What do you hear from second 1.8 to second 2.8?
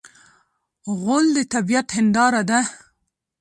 هنداره ده.